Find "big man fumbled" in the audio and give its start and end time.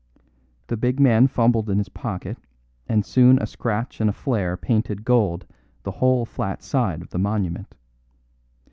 0.77-1.69